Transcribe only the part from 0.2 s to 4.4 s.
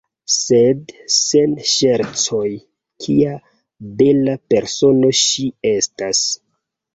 Sed sen ŝercoj, kia bela